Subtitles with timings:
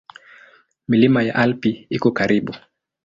[0.87, 2.55] Milima ya Alpi iko karibu.